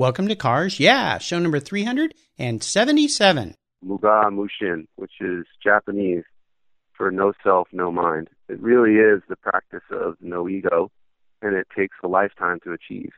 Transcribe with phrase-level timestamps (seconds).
[0.00, 3.54] Welcome to Cars Yeah, show number 377.
[3.84, 6.24] Muga Mushin, which is Japanese
[6.94, 8.30] for no self, no mind.
[8.48, 10.90] It really is the practice of no ego,
[11.42, 13.10] and it takes a lifetime to achieve.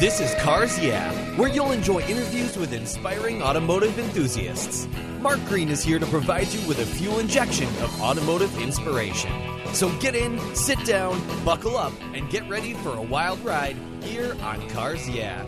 [0.00, 4.88] This is Cars Yeah, where you'll enjoy interviews with inspiring automotive enthusiasts.
[5.20, 9.30] Mark Green is here to provide you with a fuel injection of automotive inspiration.
[9.72, 14.36] So get in, sit down, buckle up, and get ready for a wild ride here
[14.42, 15.44] on Cars Yeah.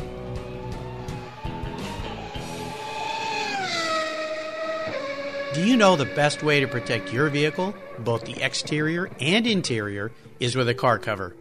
[5.54, 10.12] Do you know the best way to protect your vehicle, both the exterior and interior,
[10.38, 11.34] is with a car cover?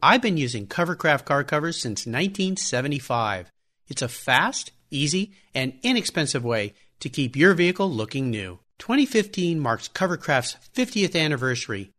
[0.00, 3.50] I've been using Covercraft car covers since 1975.
[3.88, 8.60] It's a fast, easy, and inexpensive way to keep your vehicle looking new.
[8.78, 11.90] 2015 marks Covercraft's 50th anniversary.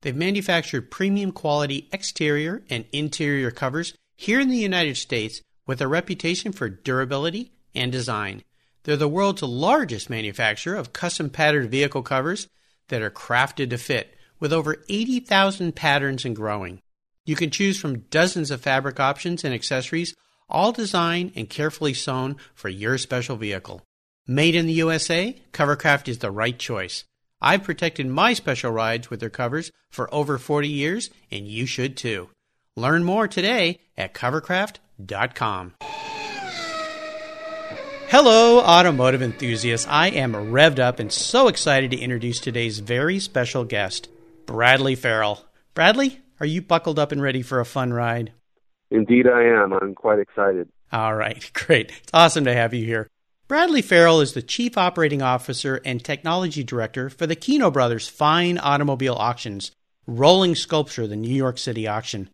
[0.00, 5.88] They've manufactured premium quality exterior and interior covers here in the United States with a
[5.88, 8.44] reputation for durability and design.
[8.84, 12.46] They're the world's largest manufacturer of custom patterned vehicle covers
[12.86, 16.80] that are crafted to fit, with over 80,000 patterns and growing.
[17.24, 20.14] You can choose from dozens of fabric options and accessories,
[20.48, 23.82] all designed and carefully sewn for your special vehicle.
[24.28, 27.02] Made in the USA, Covercraft is the right choice.
[27.40, 31.96] I've protected my special rides with their covers for over 40 years, and you should
[31.96, 32.28] too.
[32.76, 35.74] Learn more today at covercraft.com.
[38.08, 39.86] Hello, automotive enthusiasts.
[39.88, 44.08] I am revved up and so excited to introduce today's very special guest,
[44.46, 45.44] Bradley Farrell.
[45.74, 48.32] Bradley, are you buckled up and ready for a fun ride?
[48.90, 49.72] Indeed, I am.
[49.72, 50.68] I'm quite excited.
[50.92, 51.90] All right, great.
[51.90, 53.08] It's awesome to have you here.
[53.48, 58.56] Bradley Farrell is the Chief Operating Officer and Technology Director for the Keno Brothers Fine
[58.58, 59.72] Automobile Auctions,
[60.06, 62.30] Rolling Sculpture, the New York City auction.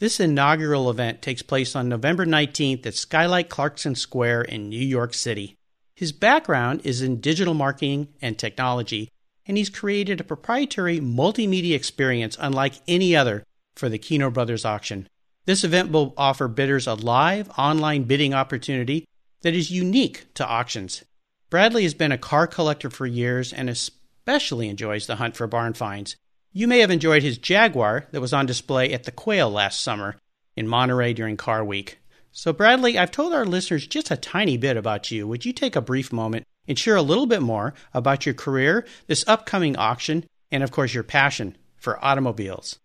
[0.00, 5.12] This inaugural event takes place on November 19th at Skylight Clarkson Square in New York
[5.12, 5.58] City.
[5.94, 9.10] His background is in digital marketing and technology,
[9.44, 13.44] and he's created a proprietary multimedia experience unlike any other
[13.76, 15.06] for the Keno Brothers auction.
[15.44, 19.06] This event will offer bidders a live online bidding opportunity
[19.42, 21.04] that is unique to auctions.
[21.50, 25.74] Bradley has been a car collector for years and especially enjoys the hunt for barn
[25.74, 26.16] finds.
[26.52, 30.16] You may have enjoyed his Jaguar that was on display at the Quail last summer
[30.56, 32.00] in Monterey during Car Week.
[32.32, 35.28] So, Bradley, I've told our listeners just a tiny bit about you.
[35.28, 38.84] Would you take a brief moment and share a little bit more about your career,
[39.06, 42.80] this upcoming auction, and of course, your passion for automobiles?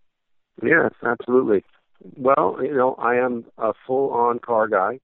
[0.62, 1.64] Yes, absolutely.
[2.18, 5.00] Well, you know, I am a full on car guy.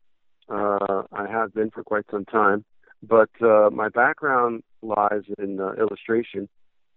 [0.47, 2.63] Uh, I have been for quite some time,
[3.01, 6.47] but uh, my background lies in uh, illustration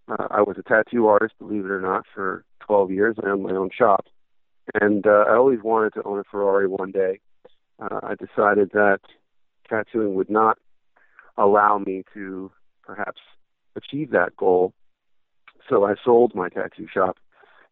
[0.07, 3.15] uh, I was a tattoo artist, believe it or not, for 12 years.
[3.23, 4.05] I owned my own shop,
[4.79, 7.19] and uh, I always wanted to own a Ferrari one day.
[7.79, 8.99] Uh, I decided that
[9.69, 10.57] tattooing would not
[11.37, 12.51] allow me to
[12.83, 13.21] perhaps
[13.75, 14.73] achieve that goal,
[15.69, 17.17] so I sold my tattoo shop,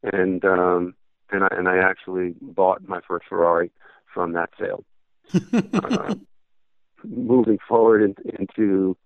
[0.02, 0.96] and um,
[1.32, 3.72] and I and I actually bought my first Ferrari
[4.14, 4.84] from that sale.
[5.74, 6.16] uh,
[7.04, 8.98] moving forward in, into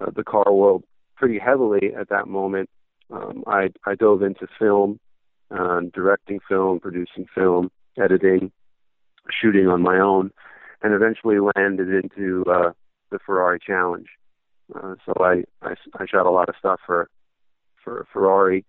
[0.00, 0.84] uh, the car world,
[1.16, 2.68] pretty heavily at that moment.
[3.10, 4.98] Um, I, I dove into film,
[5.50, 8.50] uh, directing film, producing film, editing,
[9.30, 10.30] shooting on my own,
[10.82, 12.72] and eventually landed into uh,
[13.10, 14.08] the Ferrari Challenge.
[14.74, 17.08] Uh, so I, I, I shot a lot of stuff for
[17.82, 18.64] for Ferrari,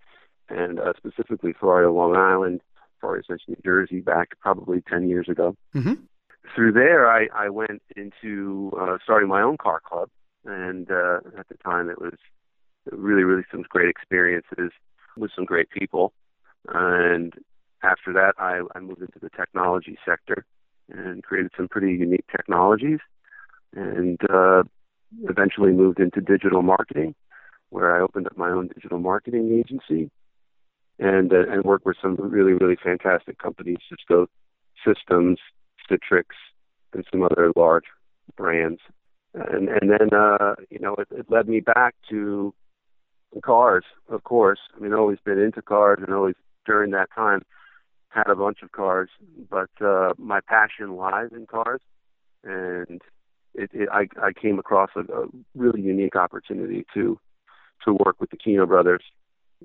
[0.49, 2.59] and uh, specifically Ferrari Long Island,
[2.99, 5.55] Ferrari Ascension, New Jersey, back probably ten years ago.
[5.73, 5.93] Mm-hmm.
[6.53, 10.09] Through there, I, I went into uh, starting my own car club,
[10.45, 12.13] and uh, at the time it was
[12.91, 14.71] really, really some great experiences
[15.17, 16.13] with some great people.
[16.67, 17.33] And
[17.83, 20.45] after that, I, I moved into the technology sector
[20.89, 22.99] and created some pretty unique technologies
[23.75, 24.63] and uh,
[25.23, 27.15] eventually moved into digital marketing,
[27.69, 30.09] where I opened up my own digital marketing agency
[30.97, 34.27] and uh, and worked with some really, really fantastic companies, Cisco
[34.85, 35.39] Systems,
[35.89, 36.25] Citrix,
[36.93, 37.85] and some other large
[38.37, 38.79] brands.
[39.35, 42.53] And and then uh, you know it, it led me back to
[43.43, 44.59] cars, of course.
[44.75, 46.35] I mean, always been into cars and always
[46.65, 47.41] during that time
[48.09, 49.09] had a bunch of cars,
[49.49, 51.81] but uh, my passion lies in cars,
[52.45, 53.01] and
[53.53, 57.19] it, it, I, I came across a, a really unique opportunity to
[57.83, 59.03] to work with the Keno brothers,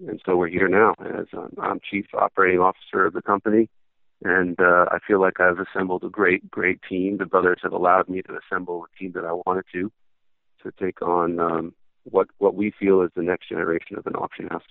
[0.07, 0.95] and so we're here now.
[1.01, 3.69] As um, I'm chief operating officer of the company,
[4.23, 7.17] and uh, I feel like I've assembled a great, great team.
[7.19, 9.91] The brothers have allowed me to assemble a team that I wanted to
[10.63, 11.75] to take on um,
[12.05, 14.63] what what we feel is the next generation of an auction house.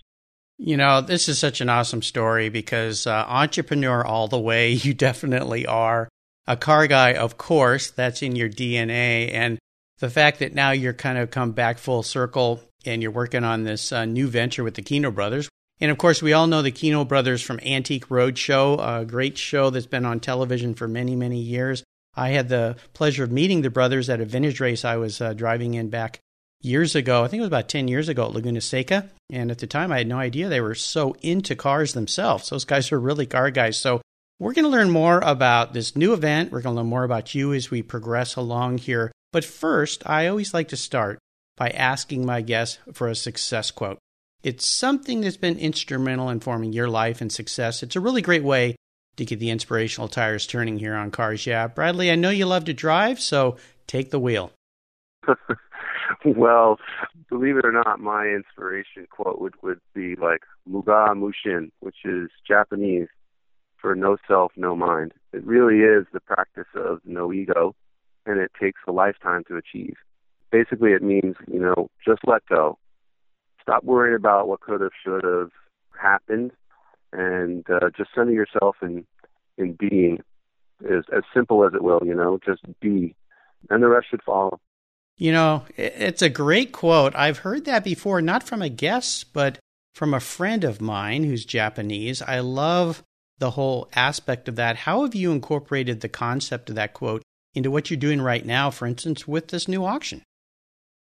[0.58, 4.94] You know, this is such an awesome story because uh, entrepreneur all the way, you
[4.94, 6.10] definitely are.
[6.48, 9.34] a car guy, of course, that's in your DNA.
[9.34, 9.58] And
[10.00, 13.64] the fact that now you're kind of come back full circle and you're working on
[13.64, 15.50] this uh, new venture with the Keno brothers.
[15.82, 19.70] And of course, we all know the Keno brothers from Antique Roadshow, a great show
[19.70, 21.84] that's been on television for many, many years.
[22.16, 25.34] I had the pleasure of meeting the brothers at a vintage race I was uh,
[25.34, 26.20] driving in back
[26.62, 27.24] years ago.
[27.24, 29.10] I think it was about 10 years ago at Laguna Seca.
[29.30, 32.50] And at the time, I had no idea they were so into cars themselves.
[32.50, 33.78] Those guys are really car guys.
[33.78, 34.02] So
[34.40, 36.52] we're going to learn more about this new event.
[36.52, 39.12] We're going to learn more about you as we progress along here.
[39.32, 41.20] But first, I always like to start
[41.56, 44.00] by asking my guests for a success quote.
[44.42, 47.84] It's something that's been instrumental in forming your life and success.
[47.84, 48.78] It's a really great way
[49.18, 51.68] to get the inspirational tires turning here on Cars Yeah.
[51.68, 54.54] Bradley, I know you love to drive, so take the wheel.
[56.26, 56.80] well,
[57.28, 62.30] believe it or not, my inspiration quote would, would be like Muga Mushin, which is
[62.48, 63.10] Japanese
[63.76, 65.14] for no self, no mind.
[65.34, 67.76] It really is the practice of no ego,
[68.26, 69.96] and it takes a lifetime to achieve.
[70.50, 72.78] Basically, it means, you know, just let go.
[73.70, 75.52] Stop worrying about what could have, should have
[76.02, 76.52] happened,
[77.14, 79.06] and uh, just center yourself in
[79.60, 80.24] in being,
[80.84, 82.00] as as simple as it will.
[82.04, 83.14] You know, just be,
[83.70, 84.60] and the rest should follow.
[85.18, 87.14] You know, it's a great quote.
[87.16, 89.60] I've heard that before, not from a guest, but
[89.94, 92.24] from a friend of mine who's Japanese.
[92.24, 93.04] I love
[93.38, 94.78] the whole aspect of that.
[94.78, 97.22] How have you incorporated the concept of that quote
[97.54, 100.24] into what you're doing right now, for instance, with this new auction?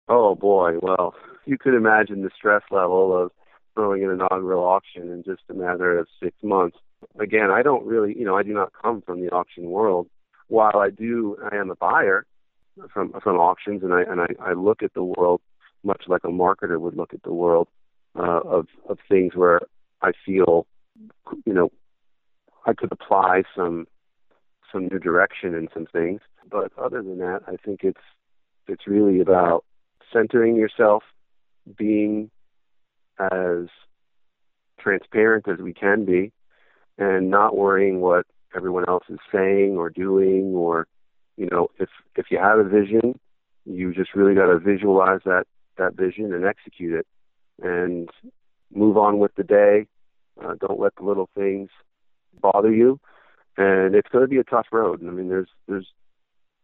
[0.09, 0.79] Oh, boy.
[0.81, 1.15] Well,
[1.45, 3.31] you could imagine the stress level of
[3.73, 6.77] throwing an inaugural auction in just a matter of six months.
[7.19, 10.07] Again, I don't really, you know, I do not come from the auction world.
[10.47, 12.25] While I do, I am a buyer
[12.93, 15.41] from from auctions, and I and I, I look at the world
[15.83, 17.67] much like a marketer would look at the world
[18.17, 19.61] uh, of of things where
[20.01, 20.67] I feel,
[21.45, 21.71] you know,
[22.65, 23.87] I could apply some
[24.71, 26.21] some new direction in some things.
[26.49, 28.01] But other than that, I think it's
[28.67, 29.65] it's really about
[30.11, 31.03] centering yourself,
[31.77, 32.29] being
[33.19, 33.67] as
[34.79, 36.31] transparent as we can be,
[36.97, 38.25] and not worrying what
[38.55, 40.87] everyone else is saying or doing or
[41.37, 43.19] you know, if if you have a vision,
[43.65, 45.45] you just really got to visualize that
[45.77, 47.07] that vision and execute it,
[47.61, 48.09] and
[48.73, 49.87] move on with the day.
[50.39, 51.69] Uh, don't let the little things
[52.39, 52.99] bother you,
[53.57, 55.01] and it's going to be a tough road.
[55.05, 55.87] I mean, there's there's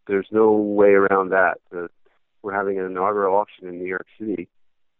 [0.07, 1.57] there's no way around that.
[1.75, 1.87] Uh,
[2.43, 4.47] we're having an inaugural auction in New York City,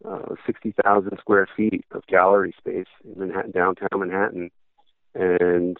[0.05, 4.51] uh, 60,000 square feet of gallery space in Manhattan, downtown Manhattan,
[5.15, 5.77] and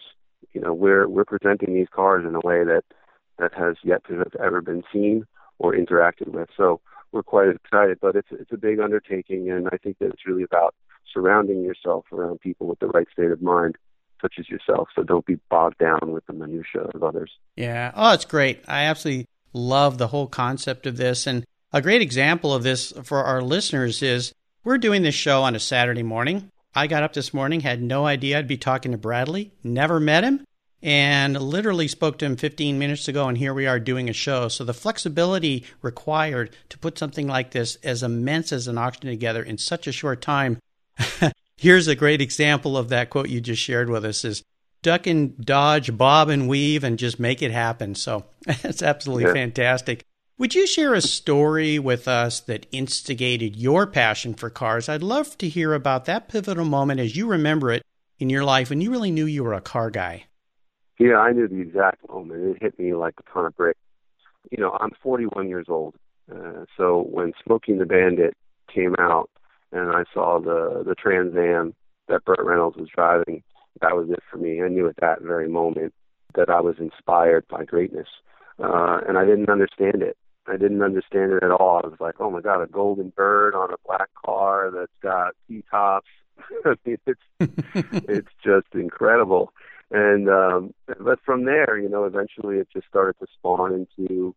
[0.53, 2.83] you know we're we're presenting these cars in a way that
[3.37, 5.25] that has yet to have ever been seen
[5.59, 6.49] or interacted with.
[6.57, 6.81] So
[7.11, 10.43] we're quite excited, but it's it's a big undertaking, and I think that it's really
[10.43, 10.75] about
[11.13, 13.77] surrounding yourself around people with the right state of mind,
[14.21, 14.89] such as yourself.
[14.95, 17.31] So don't be bogged down with the minutia of others.
[17.55, 17.91] Yeah.
[17.95, 18.63] Oh, it's great.
[18.67, 21.45] I absolutely love the whole concept of this, and
[21.77, 24.33] a great example of this for our listeners is
[24.63, 26.49] we're doing this show on a Saturday morning.
[26.73, 30.23] I got up this morning, had no idea I'd be talking to Bradley, never met
[30.23, 30.43] him,
[30.81, 34.47] and literally spoke to him 15 minutes ago, and here we are doing a show.
[34.47, 39.43] So the flexibility required to put something like this as immense as an auction together
[39.43, 40.57] in such a short time.
[41.57, 44.43] Here's a great example of that quote you just shared with us: "Is
[44.81, 48.25] duck and dodge, bob and weave, and just make it happen." So
[48.63, 49.33] that's absolutely yeah.
[49.33, 50.03] fantastic.
[50.39, 54.87] Would you share a story with us that instigated your passion for cars?
[54.87, 57.81] I'd love to hear about that pivotal moment as you remember it
[58.19, 60.25] in your life when you really knew you were a car guy.
[60.99, 62.55] Yeah, I knew the exact moment.
[62.55, 63.79] It hit me like a ton of bricks.
[64.51, 65.95] You know, I'm 41 years old,
[66.31, 68.35] uh, so when Smokey and the Bandit
[68.71, 69.31] came out,
[69.71, 71.73] and I saw the the Trans Am
[72.09, 73.41] that Burt Reynolds was driving,
[73.81, 74.61] that was it for me.
[74.61, 75.95] I knew at that very moment
[76.35, 78.07] that I was inspired by greatness,
[78.59, 80.15] uh, and I didn't understand it.
[80.47, 81.81] I didn't understand it at all.
[81.83, 85.35] I was like, oh my god, a golden bird on a black car that's got
[85.47, 86.07] T tops.
[86.65, 89.51] I mean, it's it's just incredible.
[89.91, 94.35] And um but from there you know eventually it just started to spawn into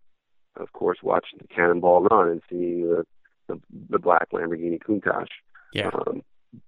[0.56, 3.04] of course watching the cannonball run and seeing the
[3.48, 5.28] the, the black lamborghini countach.
[5.72, 5.90] Yeah.
[5.92, 6.22] Um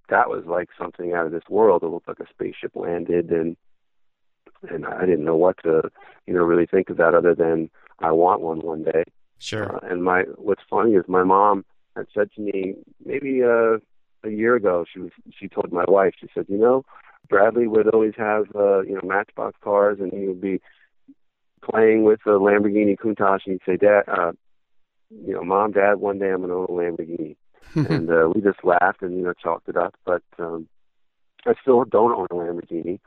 [0.09, 1.83] that was like something out of this world.
[1.83, 3.57] It looked like a spaceship landed and
[4.69, 5.81] and i didn't know what to
[6.25, 7.69] you know really think of that other than
[7.99, 9.03] i want one one day
[9.43, 13.77] sure uh, and my what's funny is my mom had said to me maybe uh
[14.25, 16.85] a year ago she was she told my wife she said you know
[17.29, 20.61] Bradley would always have uh, you know Matchbox cars, and he would be
[21.63, 24.33] playing with a Lamborghini Countach, and he'd say, "Dad, uh,
[25.09, 27.35] you know, Mom, Dad, one day I'm gonna own a Lamborghini."
[27.75, 29.95] and uh, we just laughed and you know chalked it up.
[30.05, 30.67] But um,
[31.45, 32.99] I still don't own a Lamborghini.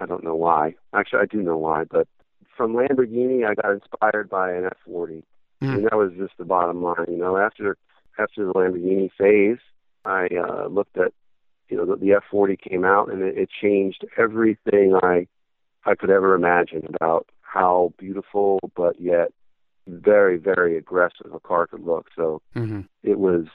[0.00, 0.74] I don't know why.
[0.94, 2.08] Actually, I do know why, but
[2.56, 5.22] from Lamborghini, I got inspired by an F40.
[5.62, 5.74] Mm.
[5.74, 7.06] And that was just the bottom line.
[7.08, 7.76] You know, after
[8.18, 9.58] after the Lamborghini phase,
[10.04, 11.12] I uh, looked at
[11.68, 15.26] you know the, the F40 came out and it, it changed everything I
[15.84, 19.32] I could ever imagine about how beautiful but yet
[19.86, 22.06] very very aggressive a car could look.
[22.14, 22.80] So Mm-hmm.
[23.02, 23.46] it was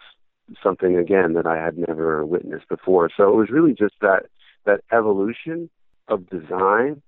[0.61, 3.09] something again that I had never witnessed before.
[3.15, 4.25] So it was really just that
[4.65, 5.69] that evolution
[6.07, 7.01] of design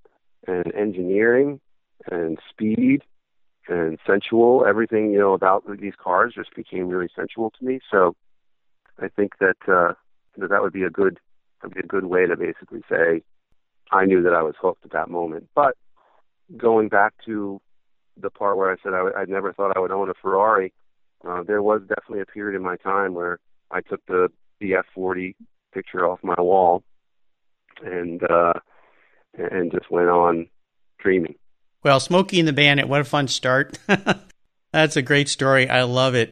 [0.47, 1.59] and engineering
[2.11, 3.01] and speed
[3.67, 4.65] and sensual.
[4.67, 7.79] Everything you know about these cars just became really sensual to me.
[7.91, 8.15] So
[8.99, 9.93] I think that uh,
[10.37, 11.19] that that would be a good
[11.63, 13.23] would be a good way to basically say
[13.91, 15.49] I knew that I was hooked at that moment.
[15.55, 15.75] But
[16.57, 17.61] going back to
[18.17, 20.73] the part where I said I, I never thought I would own a Ferrari,
[21.27, 23.39] uh, there was definitely a period in my time where
[23.71, 24.29] I took the
[24.59, 25.35] the F40
[25.73, 26.83] picture off my wall
[27.83, 28.53] and uh,
[29.33, 30.47] and just went on
[30.99, 31.35] dreaming.
[31.85, 33.77] Well, Smokey and the Bandit, what a fun start.
[34.73, 35.69] That's a great story.
[35.69, 36.31] I love it.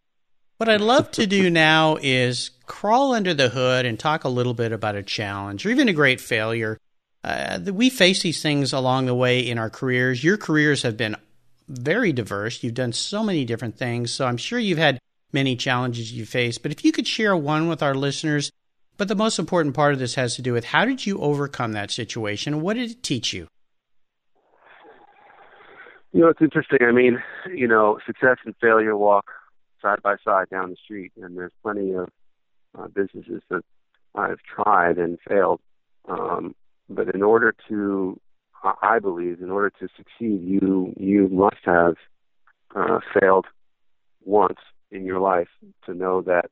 [0.58, 4.56] What I'd love to do now is crawl under the hood and talk a little
[4.56, 6.80] bit about a challenge or even a great failure.
[7.24, 10.24] Uh, we face these things along the way in our careers.
[10.24, 11.16] Your careers have been
[11.68, 12.64] very diverse.
[12.64, 14.12] You've done so many different things.
[14.12, 14.98] So I'm sure you've had
[15.32, 16.64] many challenges you faced.
[16.64, 18.52] But if you could share one with our listeners,
[18.98, 21.74] but the most important part of this has to do with how did you overcome
[21.74, 22.62] that situation?
[22.62, 23.48] What did it teach you?
[26.14, 26.80] You know, it's interesting.
[26.84, 29.32] I mean, you know, success and failure walk
[29.82, 32.10] side by side down the street, and there's plenty of
[32.78, 33.64] uh, businesses that
[34.14, 35.60] I've tried and failed.
[36.08, 36.54] Um,
[36.88, 38.20] but in order to,
[38.82, 41.96] I believe, in order to succeed, you you must have
[42.76, 43.48] uh, failed
[44.24, 44.60] once
[44.92, 45.50] in your life
[45.88, 46.52] to know that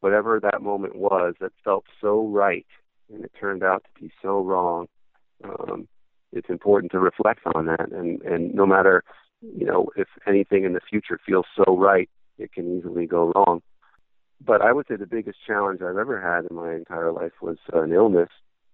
[0.00, 2.66] whatever that moment was that felt so right
[3.12, 4.86] and it turned out to be so wrong.
[5.42, 5.88] Um,
[6.34, 9.04] it's important to reflect on that, and and no matter
[9.40, 13.62] you know if anything in the future feels so right, it can easily go wrong.
[14.44, 17.56] But I would say the biggest challenge I've ever had in my entire life was
[17.72, 18.28] uh, an illness.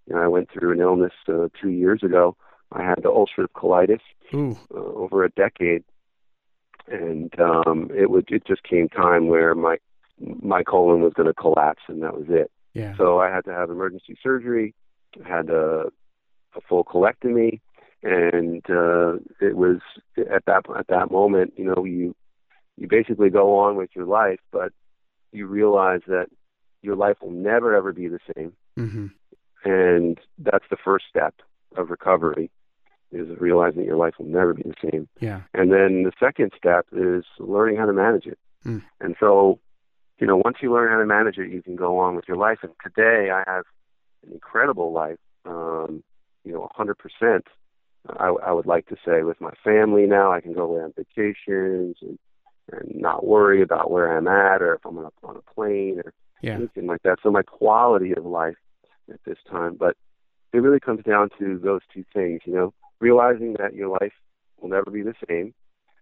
[0.07, 2.35] You know, I went through an illness uh, two years ago.
[2.71, 4.01] I had the ulcerative colitis
[4.73, 5.83] uh, over a decade,
[6.87, 9.77] and um, it would it just came time where my
[10.19, 12.51] my colon was going to collapse, and that was it.
[12.73, 12.95] Yeah.
[12.97, 14.73] So I had to have emergency surgery.
[15.23, 15.91] I had a,
[16.55, 17.59] a full colectomy,
[18.03, 19.79] and uh, it was
[20.17, 22.15] at that at that moment, you know, you
[22.77, 24.71] you basically go on with your life, but
[25.31, 26.27] you realize that
[26.81, 29.07] your life will never ever be the same, hmm
[29.63, 31.35] and that's the first step
[31.77, 32.49] of recovery
[33.11, 35.07] is realizing your life will never be the same.
[35.19, 35.41] Yeah.
[35.53, 38.39] And then the second step is learning how to manage it.
[38.65, 38.81] Mm.
[38.99, 39.59] And so,
[40.19, 42.37] you know, once you learn how to manage it, you can go on with your
[42.37, 42.59] life.
[42.63, 43.65] And today I have
[44.25, 46.03] an incredible life, um,
[46.43, 47.41] you know, 100%.
[48.19, 50.93] I, I would like to say with my family now, I can go away on
[50.97, 52.17] vacations and,
[52.71, 56.01] and not worry about where I'm at or if I'm on a, on a plane
[56.03, 56.55] or Yeah.
[56.55, 57.19] anything like that.
[57.21, 58.55] So my quality of life
[59.11, 59.95] at this time, but
[60.53, 64.13] it really comes down to those two things, you know, realizing that your life
[64.59, 65.53] will never be the same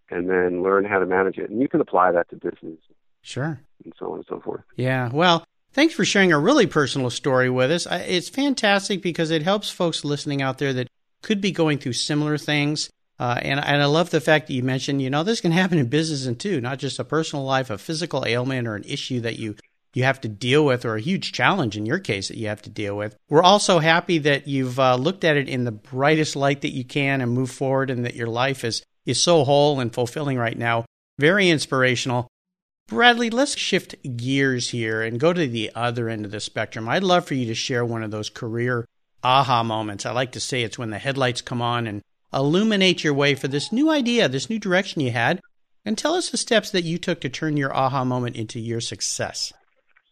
[0.09, 1.49] and then learn how to manage it.
[1.49, 2.79] And you can apply that to business
[3.21, 3.59] Sure.
[3.83, 4.63] and so on and so forth.
[4.75, 5.09] Yeah.
[5.11, 7.87] Well, thanks for sharing a really personal story with us.
[7.89, 10.87] It's fantastic because it helps folks listening out there that
[11.21, 12.89] could be going through similar things.
[13.19, 15.77] Uh, and, and I love the fact that you mentioned, you know, this can happen
[15.77, 19.19] in business and too, not just a personal life, a physical ailment or an issue
[19.21, 19.55] that you
[19.93, 22.61] you have to deal with, or a huge challenge in your case that you have
[22.61, 23.17] to deal with.
[23.27, 26.85] We're also happy that you've uh, looked at it in the brightest light that you
[26.85, 30.57] can and move forward, and that your life is is so whole and fulfilling right
[30.57, 30.85] now.
[31.17, 32.27] Very inspirational.
[32.89, 36.89] Bradley, let's shift gears here and go to the other end of the spectrum.
[36.89, 38.85] I'd love for you to share one of those career
[39.23, 40.07] aha moments.
[40.07, 42.01] I like to say it's when the headlights come on and
[42.33, 45.39] illuminate your way for this new idea, this new direction you had,
[45.85, 48.81] and tell us the steps that you took to turn your aha moment into your
[48.81, 49.53] success.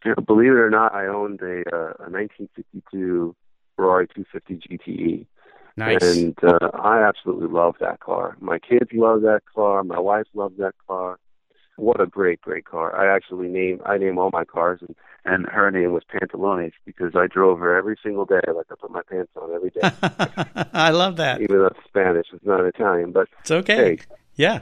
[0.05, 3.35] You know, believe it or not, I owned a, uh, a 1952
[3.75, 5.25] Ferrari 250 GTE.
[5.77, 6.17] Nice.
[6.17, 8.35] And uh, I absolutely love that car.
[8.39, 9.83] My kids love that car.
[9.83, 11.19] My wife loves that car.
[11.77, 12.95] What a great, great car!
[12.95, 17.13] I actually name I name all my cars, and and her name was Pantalones because
[17.15, 18.41] I drove her every single day.
[18.47, 19.81] Like I put my pants on every day,
[20.73, 21.39] I love that.
[21.41, 22.27] even though it's Spanish.
[22.33, 23.75] It's not Italian, but It's okay.
[23.75, 23.97] hey,
[24.35, 24.59] Yeah,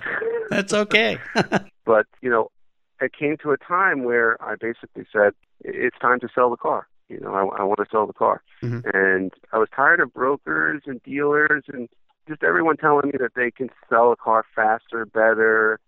[0.50, 1.18] that's okay.
[1.86, 2.52] but you know,
[3.00, 5.32] it came to a time where I basically said
[5.62, 6.88] it's time to sell the car.
[7.08, 8.84] You know, I, I want to sell the car, Mhm.
[8.94, 11.88] and I was tired of brokers and dealers and
[12.28, 15.80] just everyone telling me that they can sell a car faster, better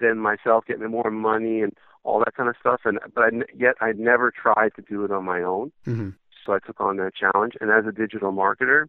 [0.00, 2.80] than myself, getting more money and all that kind of stuff.
[2.84, 5.72] And but I, yet I'd never tried to do it on my own.
[5.84, 6.10] hmm
[6.44, 7.54] So I took on that challenge.
[7.60, 8.86] And as a digital marketer,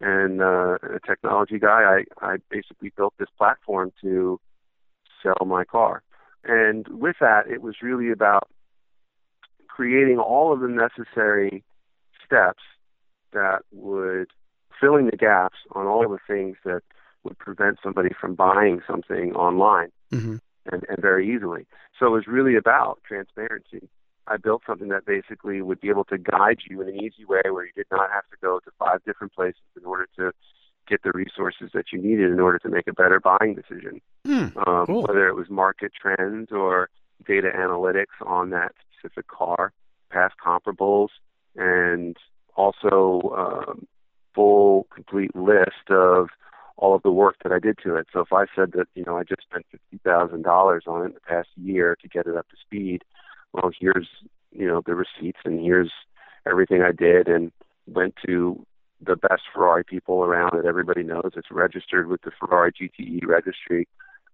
[0.00, 4.40] and uh, a technology guy, I, I basically built this platform to
[5.22, 6.02] sell my car.
[6.44, 8.48] And with that, it was really about
[9.68, 11.62] creating all of the necessary
[12.26, 12.62] steps
[13.32, 14.28] that would
[14.80, 16.82] filling the gaps on all of the things that
[17.24, 20.36] would prevent somebody from buying something online Mm-hmm.
[20.70, 21.66] and, and very easily.
[21.98, 23.88] So it was really about transparency.
[24.26, 27.40] I built something that basically would be able to guide you in an easy way
[27.50, 30.32] where you did not have to go to five different places in order to
[30.86, 34.00] get the resources that you needed in order to make a better buying decision.
[34.26, 34.48] Hmm.
[34.66, 35.02] Um, Cool.
[35.02, 36.90] Whether it was market trends or
[37.26, 39.72] data analytics on that specific car,
[40.10, 41.08] past comparables,
[41.56, 42.16] and
[42.54, 43.86] also um,
[44.34, 46.28] full complete list of
[46.82, 48.08] all of the work that I did to it.
[48.12, 51.06] So if I said that you know I just spent fifty thousand dollars on it
[51.06, 53.02] in the past year to get it up to speed,
[53.52, 54.08] well here's
[54.50, 55.92] you know the receipts and here's
[56.44, 57.52] everything I did and
[57.86, 58.66] went to
[59.00, 61.30] the best Ferrari people around that everybody knows.
[61.36, 63.86] It's registered with the Ferrari GTE registry.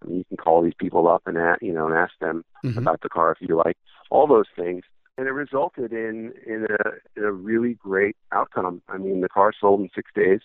[0.03, 2.45] I mean, you can call these people up and at, you know and ask them
[2.65, 2.79] Mhm.
[2.79, 3.77] about the car if you like.
[4.11, 4.85] All those things,
[5.19, 6.81] and it resulted in in a
[7.15, 8.81] in a really great outcome.
[8.89, 10.41] I mean, the car sold in six days.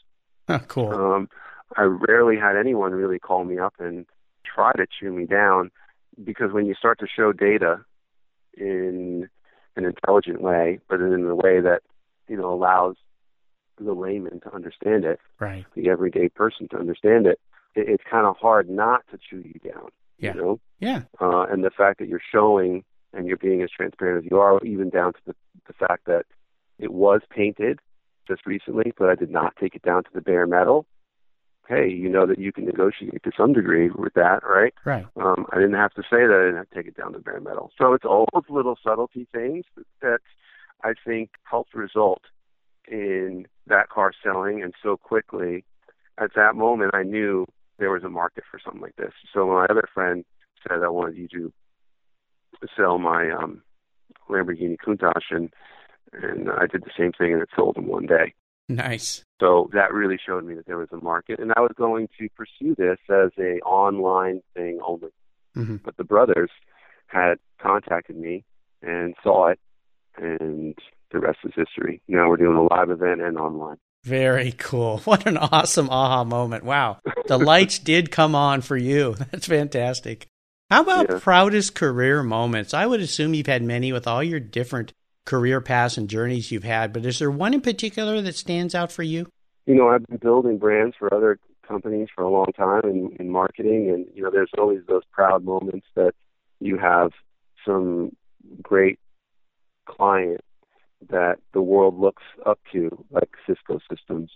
[0.49, 0.89] Huh, cool.
[0.93, 1.29] Um,
[1.75, 4.05] I rarely had anyone really call me up and
[4.45, 5.71] try to chew me down
[6.23, 7.83] because when you start to show data
[8.55, 9.27] in
[9.75, 11.81] an intelligent way, but in a way that
[12.27, 12.95] you know allows
[13.79, 15.65] the layman to understand it, right.
[15.75, 17.39] the everyday person to understand it,
[17.75, 19.89] it it's kind of hard not to chew you down.
[20.19, 20.35] Yeah.
[20.35, 21.01] You know, Yeah.
[21.19, 24.63] uh, and the fact that you're showing and you're being as transparent as you are,
[24.63, 25.35] even down to the,
[25.67, 26.25] the fact that
[26.79, 27.79] it was painted
[28.27, 30.85] just recently, but I did not take it down to the bare metal.
[31.67, 34.73] Hey, you know that you can negotiate to some degree with that, right?
[34.83, 35.05] Right.
[35.15, 37.19] Um, I didn't have to say that I didn't have to take it down to
[37.19, 37.71] bare metal.
[37.77, 39.63] So it's all those little subtlety things
[40.01, 40.19] that
[40.83, 42.23] I think helped result
[42.87, 45.63] in that car selling and so quickly.
[46.17, 47.45] At that moment, I knew
[47.79, 49.13] there was a market for something like this.
[49.33, 50.25] So when my other friend
[50.67, 51.51] said I wanted you to
[52.75, 53.61] sell my um,
[54.29, 55.49] Lamborghini Countach, and
[56.13, 58.33] and I did the same thing, and it sold in one day.
[58.69, 59.23] Nice.
[59.41, 62.29] So that really showed me that there was a market, and I was going to
[62.35, 65.09] pursue this as a online thing only.
[65.55, 65.81] Mhm.
[65.83, 66.49] But the brothers
[67.07, 68.45] had contacted me
[68.81, 69.59] and saw it,
[70.17, 70.75] and
[71.11, 72.01] the rest is history.
[72.07, 73.77] Now we're doing a live event and online.
[74.03, 74.97] Very cool.
[75.05, 76.63] What an awesome aha moment.
[76.63, 76.99] Wow.
[77.27, 79.15] The lights did come on for you.
[79.31, 80.27] That's fantastic.
[80.69, 81.19] How about Yeah.
[81.21, 82.73] proudest career moments?
[82.73, 84.91] I would assume you've had many with all your different
[85.25, 88.91] career paths and journeys you've had, but is there one in particular that stands out
[88.91, 89.27] for you?
[89.65, 93.29] you know, I've been building brands for other companies for a long time in, in
[93.29, 96.13] marketing, and you know, there's always those proud moments that
[96.59, 97.11] you have
[97.65, 98.15] some
[98.61, 98.99] great
[99.85, 100.41] client
[101.09, 104.31] that the world looks up to, like Cisco Systems,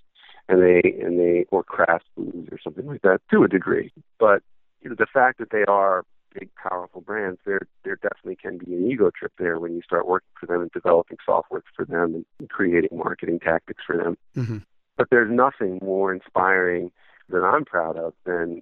[0.48, 3.92] and they and they or Kraft Foods or something like that to a degree.
[4.20, 4.44] But
[4.82, 6.06] you know, the fact that they are
[6.38, 10.08] big, powerful brands, there there definitely can be an ego trip there when you start
[10.08, 14.58] working for them and developing software for them and creating marketing tactics for them Mm-hmm.
[14.98, 16.92] but there's nothing more inspiring
[17.30, 18.62] that I'm proud of than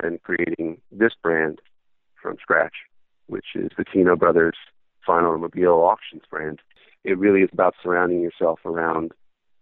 [0.00, 1.60] than creating this brand
[2.20, 2.74] from scratch,
[3.26, 4.56] which is the Keno Brothers
[5.06, 6.60] Fine Automobile Auctions brand.
[7.04, 9.12] It really is about surrounding yourself around,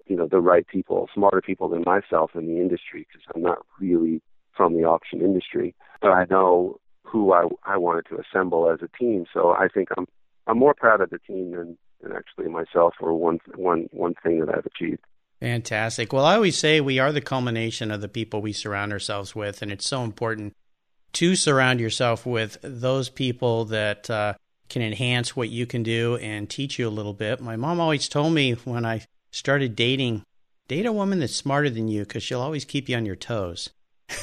[0.07, 3.59] you know, the right people, smarter people than myself in the industry, because I'm not
[3.79, 4.21] really
[4.55, 6.79] from the auction industry, but I know
[7.11, 9.27] who I I wanted to assemble as a team.
[9.33, 10.07] So I think I'm
[10.47, 14.41] I'm more proud of the team than, than actually myself or one one one thing
[14.41, 15.01] that I've achieved.
[15.41, 16.13] Fantastic.
[16.13, 19.63] Well, I always say we are the culmination of the people we surround ourselves with,
[19.63, 20.55] and it's so important
[21.15, 24.35] to surround yourself with those people that uh,
[24.69, 27.41] can enhance what you can do and teach you a little bit.
[27.41, 30.25] My mom always told me when I started dating,
[30.69, 33.71] date a woman that's smarter than you because she'll always keep you on your toes.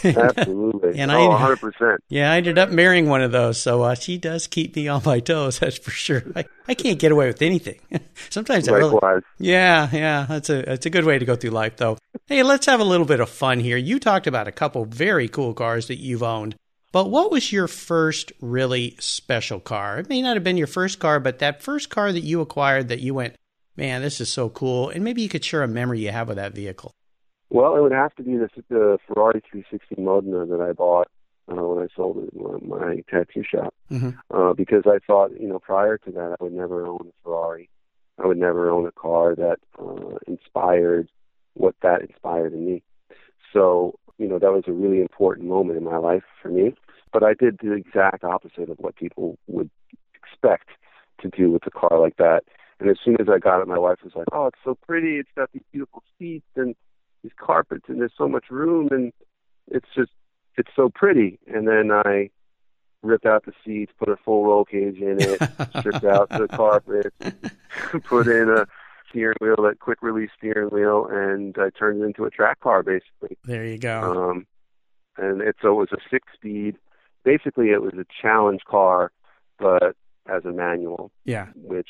[0.03, 0.99] Absolutely.
[0.99, 1.97] And oh, I- 100%.
[2.09, 5.01] Yeah, I ended up marrying one of those, so uh, she does keep me on
[5.05, 5.59] my toes.
[5.59, 6.23] That's for sure.
[6.35, 7.79] I, I can't get away with anything.
[8.29, 9.23] Sometimes I really, Likewise.
[9.37, 11.97] yeah, yeah, that's a that's a good way to go through life, though.
[12.25, 13.77] Hey, let's have a little bit of fun here.
[13.77, 16.55] You talked about a couple very cool cars that you've owned,
[16.91, 19.99] but what was your first really special car?
[19.99, 22.89] It may not have been your first car, but that first car that you acquired
[22.89, 23.35] that you went,
[23.77, 26.37] man, this is so cool, and maybe you could share a memory you have with
[26.37, 26.91] that vehicle.
[27.49, 31.07] Well, it would have to be the, the Ferrari 360 Modena that I bought
[31.49, 33.73] uh, when I sold it in my, tattoo shop.
[33.89, 34.17] Mhm.
[34.31, 37.69] Uh, because I thought, you know, prior to that, I would never own a Ferrari.
[38.21, 41.09] I would never own a car that uh, inspired
[41.53, 42.83] what that inspired in me.
[43.53, 46.75] So, you know, that was a really important moment in my life for me.
[47.13, 49.69] But I did the exact opposite of what people would
[50.13, 50.69] expect
[51.21, 52.41] to do with a car like that.
[52.79, 55.17] And as soon as I got it, my wife was like, "Oh, it's so pretty.
[55.17, 56.75] It's got these beautiful seats, and
[57.27, 59.11] these carpets and there's so much room and
[59.67, 60.11] it's just
[60.57, 61.39] it's so pretty.
[61.47, 62.29] And then I
[63.03, 65.39] ripped out the seats, put a full roll cage in it,
[65.79, 67.13] stripped out the carpet,
[68.05, 68.65] put in a
[69.09, 72.81] steering wheel, that quick release steering wheel, and I turned it into a track car
[72.81, 73.37] basically.
[73.43, 74.29] There you go.
[74.31, 74.47] Um,
[75.17, 76.77] and it so it was a six speed.
[77.23, 79.11] Basically, it was a challenge car,
[79.59, 79.95] but
[80.27, 81.11] as a manual.
[81.25, 81.47] Yeah.
[81.55, 81.89] Which,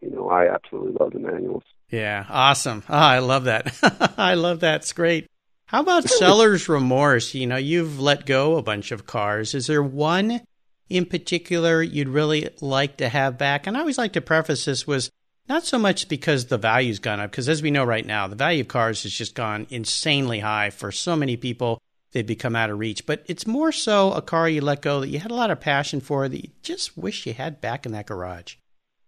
[0.00, 1.64] you know, I absolutely love the manuals.
[1.90, 2.82] Yeah, awesome.
[2.88, 3.74] Oh, I love that.
[4.18, 4.82] I love that.
[4.82, 5.26] It's great.
[5.66, 7.34] How about seller's remorse?
[7.34, 9.54] You know, you've let go a bunch of cars.
[9.54, 10.40] Is there one
[10.88, 13.66] in particular you'd really like to have back?
[13.66, 15.10] And I always like to preface this was
[15.48, 18.36] not so much because the value's gone up, because as we know right now, the
[18.36, 21.80] value of cars has just gone insanely high for so many people.
[22.12, 23.06] They've become out of reach.
[23.06, 25.60] But it's more so a car you let go that you had a lot of
[25.60, 28.56] passion for that you just wish you had back in that garage.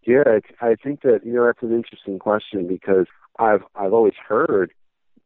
[0.02, 0.22] Yeah,
[0.60, 3.06] I think that you know that's an interesting question because
[3.38, 4.72] I've I've always heard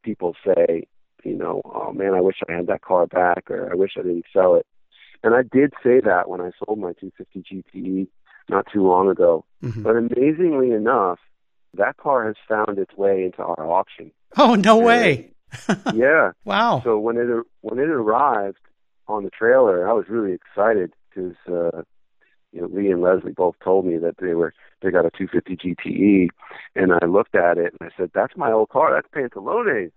[0.03, 0.87] people say,
[1.25, 4.03] you know, oh man, I wish I had that car back, or I wish I
[4.03, 4.67] didn't sell it.
[5.23, 8.09] And I did say that when I sold my 250 GTE
[8.49, 9.45] not too long ago.
[9.63, 9.83] Mm-hmm.
[9.83, 11.19] But amazingly enough,
[11.75, 14.11] that car has found its way into our auction.
[14.37, 15.31] Oh no and, way!
[15.95, 16.33] yeah.
[16.45, 16.83] Wow.
[16.85, 17.29] So when it
[17.63, 18.59] when it arrived
[19.09, 21.83] on the trailer, I was really excited because uh,
[22.55, 25.57] you know Leigh and Leslie both told me that they were they got a 250
[25.57, 26.29] GTE,
[26.77, 28.93] and I looked at it and I said, "That's my old car.
[28.95, 29.91] That's Pantalones."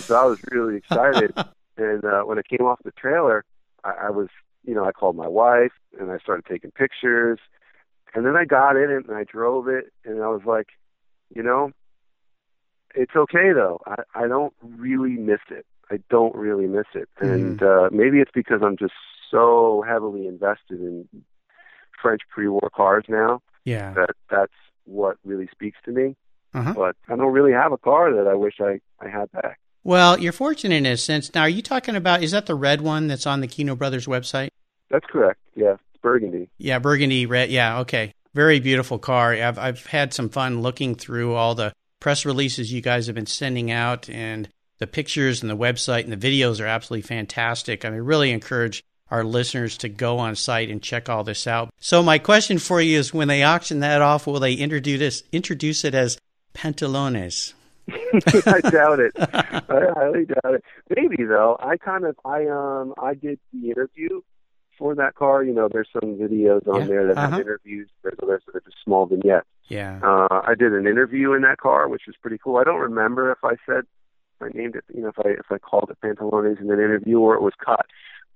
[0.00, 1.32] so I was really excited.
[1.76, 3.44] and uh, when it came off the trailer,
[3.84, 4.28] I, I was,
[4.64, 7.38] you know, I called my wife and I started taking pictures.
[8.14, 10.68] And then I got in it and I drove it, and I was like,
[11.34, 11.72] you know,
[12.94, 13.80] it's okay though.
[13.86, 15.66] I, I don't really miss it.
[15.90, 17.08] I don't really miss it.
[17.20, 17.32] Mm-hmm.
[17.32, 18.94] And uh, maybe it's because I'm just
[19.30, 21.06] so heavily invested in
[22.00, 23.40] French pre-war cars now.
[23.64, 23.92] Yeah.
[23.94, 24.52] That that's
[24.84, 26.16] what really speaks to me.
[26.54, 26.72] Uh-huh.
[26.74, 29.58] But I don't really have a car that I wish I I had back.
[29.84, 31.34] Well, you're fortunate in a sense.
[31.34, 34.06] Now, are you talking about, is that the red one that's on the Keno Brothers
[34.06, 34.50] website?
[34.90, 35.40] That's correct.
[35.54, 36.50] Yeah, it's burgundy.
[36.58, 37.50] Yeah, burgundy red.
[37.50, 38.12] Yeah, okay.
[38.34, 39.32] Very beautiful car.
[39.32, 43.26] I've, I've had some fun looking through all the press releases you guys have been
[43.26, 47.84] sending out, and the pictures and the website and the videos are absolutely fantastic.
[47.84, 51.70] I mean, really encourage our listeners to go on site and check all this out.
[51.80, 55.22] So, my question for you is when they auction that off, will they introduce, this
[55.32, 56.18] introduce it as
[56.54, 57.54] Pantalones?
[58.46, 59.12] I doubt it.
[59.18, 59.62] I
[59.94, 60.64] highly doubt it.
[60.94, 61.56] Maybe though.
[61.58, 64.20] I kind of I um I did the interview
[64.78, 65.42] for that car.
[65.42, 66.86] You know, there's some videos on yeah.
[66.86, 67.30] there that uh-huh.
[67.30, 67.88] have interviews.
[68.02, 69.46] There's others that are just small vignettes.
[69.68, 70.00] Yeah.
[70.02, 72.56] Uh, I did an interview in that car, which was pretty cool.
[72.56, 73.84] I don't remember if I said
[74.40, 74.84] I named it.
[74.94, 77.54] You know, if I if I called it Pantalones in an interview or it was
[77.64, 77.86] cut,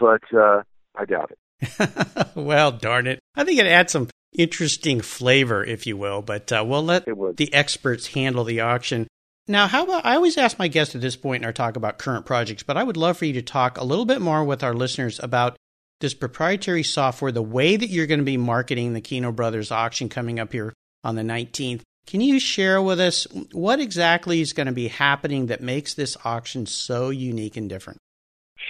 [0.03, 0.63] but uh,
[0.97, 2.29] I doubt it.
[2.35, 3.21] well, darn it.
[3.37, 7.55] I think it adds some interesting flavor, if you will, but uh, we'll let the
[7.55, 9.07] experts handle the auction.
[9.47, 11.99] Now, how about I always ask my guests at this point in our talk about
[11.99, 14.65] current projects, but I would love for you to talk a little bit more with
[14.65, 15.57] our listeners about
[16.01, 20.09] this proprietary software, the way that you're going to be marketing the Keno Brothers auction
[20.09, 20.73] coming up here
[21.05, 21.83] on the 19th.
[22.09, 26.17] Can you share with us what exactly is going to be happening that makes this
[26.25, 27.99] auction so unique and different?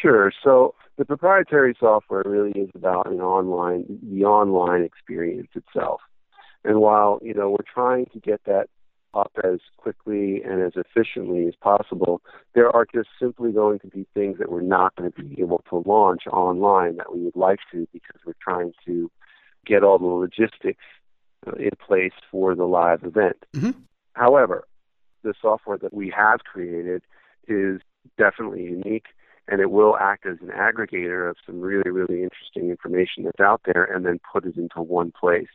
[0.03, 0.31] Sure.
[0.43, 6.01] So the proprietary software really is about an online the online experience itself.
[6.65, 8.69] And while, you know, we're trying to get that
[9.13, 12.23] up as quickly and as efficiently as possible,
[12.55, 15.65] there are just simply going to be things that we're not going to be able
[15.71, 19.11] to launch online that we would like to because we're trying to
[19.67, 20.85] get all the logistics
[21.49, 23.45] uh, in place for the live event.
[23.55, 23.73] Mm-hmm.
[24.13, 24.69] However,
[25.25, 27.03] the software that we have created
[27.49, 27.81] is
[28.17, 29.07] definitely unique
[29.49, 33.63] and it will act as an aggregator of some really, really interesting information that's out
[33.65, 35.49] there and then put it into one place.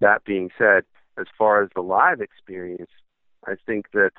[0.00, 0.84] That being said,
[1.18, 2.90] as far as the live experience,
[3.46, 4.12] I think that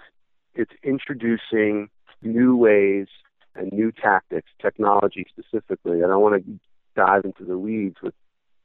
[0.54, 1.90] it's introducing
[2.22, 3.08] new ways
[3.56, 6.04] and new tactics, technology specifically.
[6.04, 6.60] I don't want to
[6.96, 8.14] dive into the weeds with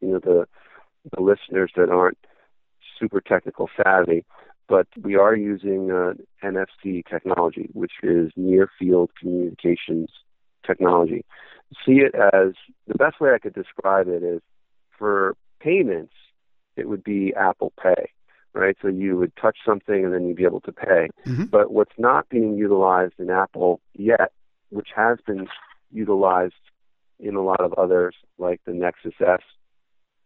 [0.00, 0.46] you know the
[1.14, 2.18] the listeners that aren't
[2.98, 4.24] super technical savvy,
[4.68, 10.10] but we are using uh, NFC technology, which is near field communications
[10.66, 11.24] technology.
[11.84, 12.54] See it as
[12.86, 14.40] the best way I could describe it is
[14.98, 16.14] for payments,
[16.76, 18.10] it would be Apple Pay
[18.56, 18.76] right?
[18.80, 21.08] So you would touch something and then you'd be able to pay.
[21.26, 21.44] Mm-hmm.
[21.44, 24.32] But what's not being utilized in Apple yet,
[24.70, 25.46] which has been
[25.92, 26.54] utilized
[27.20, 29.40] in a lot of others, like the Nexus S,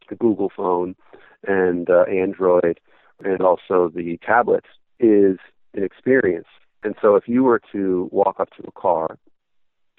[0.09, 0.94] the Google phone,
[1.46, 2.81] and uh, Android,
[3.22, 5.38] and also the tablets, is
[5.74, 6.48] an experience.
[6.83, 9.18] And so if you were to walk up to a car,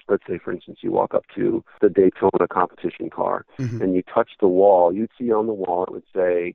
[0.08, 3.82] let's say for instance you walk up to the Daytona competition car mm-hmm.
[3.82, 6.54] and you touch the wall, you'd see on the wall it would say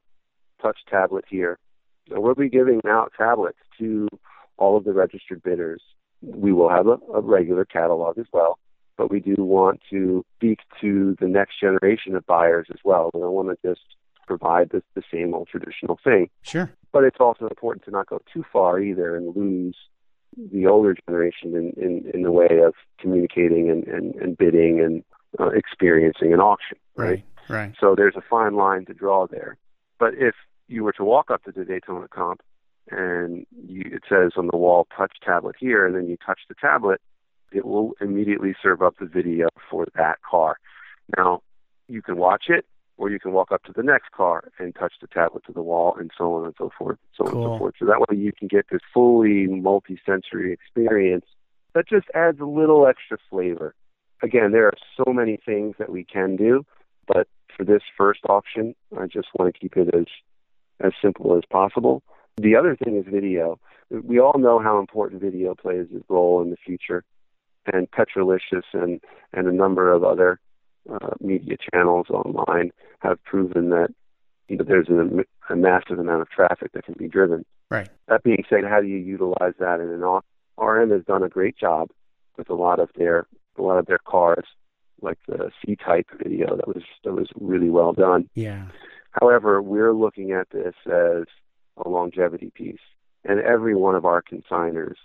[0.62, 1.60] touch tablet here
[2.10, 4.08] So we'll be giving out tablets to
[4.58, 5.82] all of the registered bidders
[6.22, 8.58] we will have a, a regular catalog as well,
[8.98, 13.12] but we do want to speak to the next generation of buyers as well.
[13.14, 13.82] We don't want to just
[14.26, 16.30] provide the, the same old traditional thing.
[16.42, 16.72] Sure.
[16.92, 19.76] But it's also important to not go too far either and lose
[20.52, 25.04] the older generation in, in, in the way of communicating and, and, and bidding and
[25.40, 26.78] uh, experiencing an auction.
[26.96, 27.24] Right.
[27.50, 27.74] Right.
[27.80, 29.58] So there's a fine line to draw there.
[30.00, 30.36] But if
[30.68, 32.42] you were to walk up to the Daytona comp
[32.92, 36.56] and you, it says on the wall touch tablet here and then you touch the
[36.56, 37.02] tablet
[37.52, 40.58] it will immediately serve up the video for that car
[41.18, 41.42] now
[41.88, 42.66] you can watch it
[42.98, 45.62] or you can walk up to the next car and touch the tablet to the
[45.62, 47.44] wall and so on and so forth so cool.
[47.44, 51.26] on and so forth so that way you can get this fully multi-sensory experience
[51.74, 53.76] that just adds a little extra flavor
[54.24, 56.66] again there are so many things that we can do
[57.08, 60.06] but for this first auction i just want to keep it as
[60.80, 62.04] as simple as possible
[62.38, 63.60] the other thing is video.
[63.90, 67.04] We all know how important video plays a role in the future,
[67.72, 69.02] and Petrolicious and
[69.34, 70.40] and a number of other
[70.90, 73.90] uh, media channels online have proven that
[74.48, 77.46] you know there's a, a massive amount of traffic that can be driven.
[77.70, 77.90] Right.
[78.08, 80.20] That being said, how do you utilize that in an?
[80.60, 81.90] RM has done a great job
[82.38, 84.46] with a lot of their a lot of their cars,
[85.02, 88.30] like the C-type video that was that was really well done.
[88.36, 88.68] Yeah.
[89.12, 91.26] However, we're looking at this as
[91.78, 92.80] a longevity piece.
[93.24, 94.96] And every one of our consigners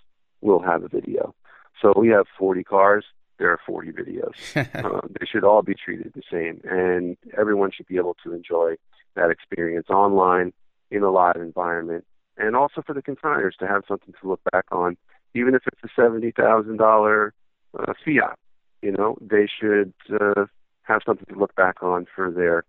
[0.41, 1.35] will have a video.
[1.81, 3.05] So we have 40 cars,
[3.39, 4.33] there are 40 videos.
[4.55, 6.61] uh, they should all be treated the same.
[6.69, 8.75] And everyone should be able to enjoy
[9.15, 10.53] that experience online
[10.91, 12.05] in a live environment.
[12.37, 14.97] And also for the consigners to have something to look back on,
[15.35, 17.31] even if it's a $70,000
[17.79, 18.37] uh, Fiat.
[18.81, 20.45] You know, they should uh,
[20.83, 22.65] have something to look back on for their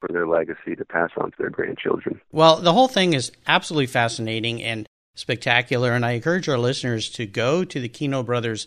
[0.00, 2.20] for their legacy to pass on to their grandchildren.
[2.32, 7.24] Well, the whole thing is absolutely fascinating and spectacular, and I encourage our listeners to
[7.26, 8.66] go to the Keno Brothers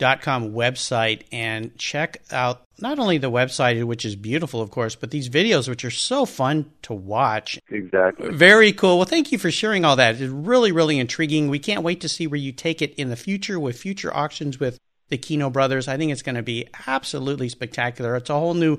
[0.00, 4.96] dot com website and check out not only the website which is beautiful of course
[4.96, 7.60] but these videos which are so fun to watch.
[7.68, 8.30] Exactly.
[8.30, 8.96] Very cool.
[8.96, 10.20] Well thank you for sharing all that.
[10.20, 11.48] It's really really intriguing.
[11.48, 14.58] We can't wait to see where you take it in the future with future auctions
[14.58, 14.78] with
[15.10, 15.86] the keno brothers.
[15.86, 18.16] I think it's going to be absolutely spectacular.
[18.16, 18.78] It's a whole new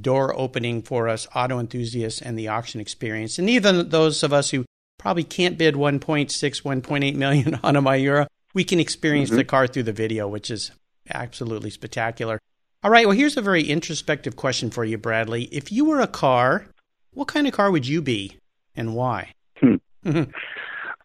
[0.00, 3.38] door opening for us auto enthusiasts and the auction experience.
[3.38, 4.64] And even those of us who
[4.98, 9.38] probably can't bid 1.6, 1.8 million on a Miura, we can experience mm-hmm.
[9.38, 10.72] the car through the video, which is
[11.12, 12.40] absolutely spectacular.
[12.82, 15.44] All right, well, here's a very introspective question for you, Bradley.
[15.44, 16.66] If you were a car,
[17.12, 18.38] what kind of car would you be
[18.74, 19.34] and why?
[19.58, 20.22] Hmm.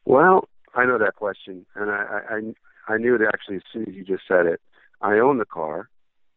[0.05, 2.39] well, I know that question, and I, I
[2.87, 4.61] I knew it actually as soon as you just said it.
[5.01, 5.89] I own the car.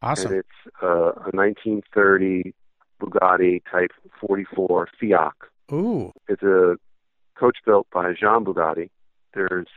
[0.02, 0.32] Awesome.
[0.32, 2.54] And it's uh, a 1930
[3.00, 3.90] Bugatti Type
[4.20, 5.50] 44 Fiacre.
[5.72, 6.12] Ooh.
[6.28, 6.76] It's a
[7.38, 8.90] coach built by Jean Bugatti.
[9.34, 9.68] There's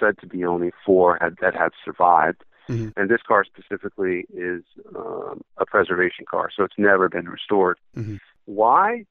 [0.00, 2.44] said to be only four had, that have survived.
[2.68, 3.00] Mm-hmm.
[3.00, 4.64] And this car specifically is
[4.96, 7.78] um, a preservation car, so it's never been restored.
[7.96, 8.16] Mm-hmm.
[8.46, 9.04] Why?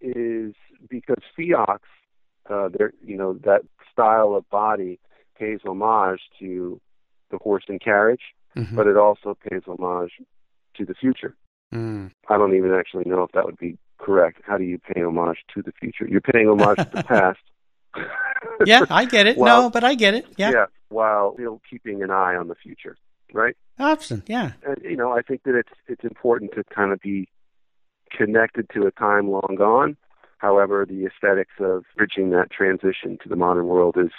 [0.00, 0.54] Is
[0.88, 1.80] because Fiacre's,
[2.50, 2.68] uh,
[3.04, 3.62] you know, that
[3.92, 4.98] style of body
[5.38, 6.80] pays homage to
[7.30, 8.22] the horse and carriage
[8.56, 8.76] mm-hmm.
[8.76, 10.12] but it also pays homage
[10.76, 11.34] to the future.
[11.74, 12.10] Mm.
[12.28, 14.42] I don't even actually know if that would be correct.
[14.44, 16.06] How do you pay homage to the future?
[16.06, 17.40] You're paying homage to the past.
[18.66, 19.36] yeah, I get it.
[19.36, 20.26] while, no, but I get it.
[20.36, 20.50] Yeah.
[20.50, 22.96] Yeah, while you know keeping an eye on the future,
[23.32, 23.56] right?
[23.78, 24.52] Option, yeah.
[24.66, 27.28] And you know, I think that it's it's important to kind of be
[28.16, 29.96] connected to a time long gone.
[30.38, 34.10] However, the aesthetics of bridging that transition to the modern world is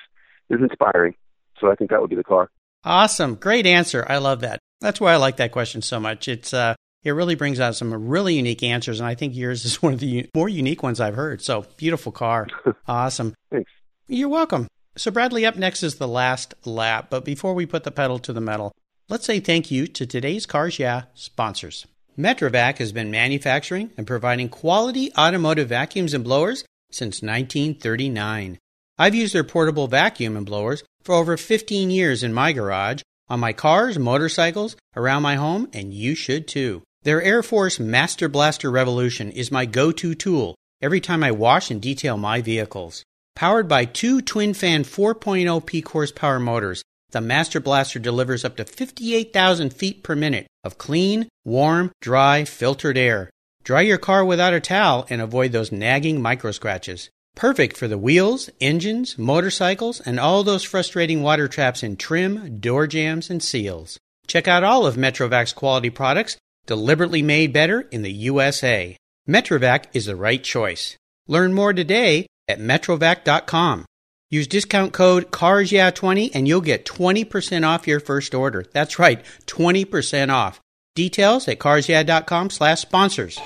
[0.50, 1.16] is inspiring.
[1.60, 2.50] So I think that would be the car.
[2.84, 3.36] Awesome.
[3.36, 4.06] Great answer.
[4.08, 4.60] I love that.
[4.82, 6.28] That's why I like that question so much.
[6.28, 9.82] It's uh it really brings out some really unique answers and I think yours is
[9.82, 11.42] one of the more unique ones I've heard.
[11.42, 12.48] So, beautiful car.
[12.88, 13.34] awesome.
[13.52, 13.72] Thanks.
[14.08, 14.68] You're welcome.
[14.96, 18.34] So, Bradley, up next is the last lap, but before we put the pedal to
[18.34, 18.72] the metal,
[19.10, 21.88] let's say thank you to today's Cars Yeah sponsors.
[22.18, 28.60] Metrovac has been manufacturing and providing quality automotive vacuums and blowers since 1939.
[29.00, 33.40] I've used their portable vacuum and blowers for over 15 years in my garage, on
[33.40, 36.84] my cars, motorcycles, around my home, and you should too.
[37.04, 41.70] Their Air Force Master Blaster Revolution is my go to tool every time I wash
[41.70, 43.04] and detail my vehicles.
[43.36, 48.64] Powered by two twin fan 4.0 peak horsepower motors, the Master Blaster delivers up to
[48.64, 53.30] 58,000 feet per minute of clean, warm, dry, filtered air.
[53.66, 57.10] Dry your car without a towel and avoid those nagging micro scratches.
[57.36, 62.88] Perfect for the wheels, engines, motorcycles, and all those frustrating water traps in trim, door
[62.88, 64.00] jams, and seals.
[64.26, 68.98] Check out all of Metrovac's quality products, deliberately made better in the USA.
[69.28, 70.98] Metrovac is the right choice.
[71.28, 73.86] Learn more today at metrovac.com.
[74.30, 78.66] Use discount code CARSYEAH20 and you'll get 20% off your first order.
[78.74, 80.60] That's right, 20% off.
[80.96, 83.40] Details at carsyeah.com slash sponsors.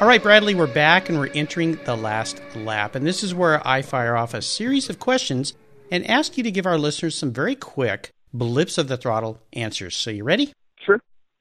[0.00, 2.94] All right, Bradley, we're back and we're entering the last lap.
[2.94, 5.54] And this is where I fire off a series of questions
[5.90, 9.94] and ask you to give our listeners some very quick blips of the throttle answers.
[9.94, 10.52] So you ready?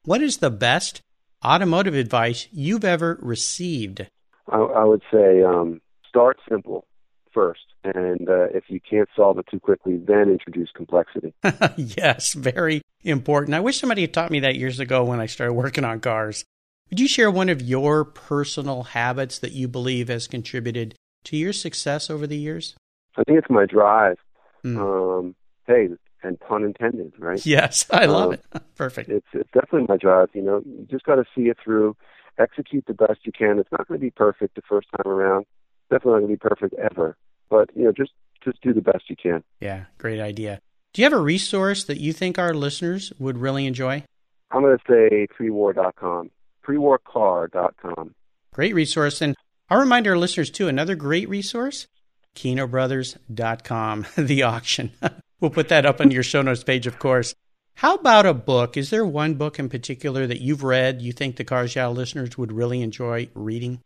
[0.03, 1.01] What is the best
[1.45, 4.07] automotive advice you've ever received?
[4.47, 6.87] I, I would say um, start simple
[7.31, 7.61] first.
[7.83, 11.33] And uh, if you can't solve it too quickly, then introduce complexity.
[11.77, 13.55] yes, very important.
[13.55, 16.45] I wish somebody had taught me that years ago when I started working on cars.
[16.89, 21.53] Would you share one of your personal habits that you believe has contributed to your
[21.53, 22.75] success over the years?
[23.17, 24.17] I think it's my drive.
[24.65, 24.77] Mm.
[24.77, 25.35] Um,
[25.67, 25.89] hey,
[26.23, 27.43] and pun intended, right?
[27.45, 28.63] Yes, I love um, it.
[28.75, 29.09] Perfect.
[29.09, 30.29] It's it's definitely my drive.
[30.33, 31.95] You know, you just got to see it through,
[32.37, 33.59] execute the best you can.
[33.59, 35.45] It's not going to be perfect the first time around.
[35.89, 37.17] Definitely not going to be perfect ever
[37.51, 39.43] but you know, just just do the best you can.
[39.59, 40.59] Yeah, great idea.
[40.93, 44.03] Do you have a resource that you think our listeners would really enjoy?
[44.49, 46.31] I'm going to say prewar.com,
[46.65, 48.15] prewarcar.com.
[48.53, 49.21] Great resource.
[49.21, 49.35] And
[49.69, 51.87] I'll remind our listeners, too, another great resource,
[52.35, 54.91] kenobrothers.com, the auction.
[55.41, 57.35] we'll put that up on your show notes page, of course.
[57.75, 58.77] How about a book?
[58.77, 62.37] Is there one book in particular that you've read you think the Cars Yeah listeners
[62.37, 63.81] would really enjoy reading?